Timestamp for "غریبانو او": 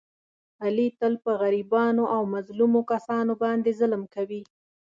1.41-2.21